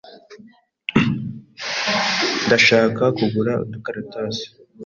Ndashaka 2.45 3.03
kugura 3.17 3.53
udukaratasi. 3.63 4.47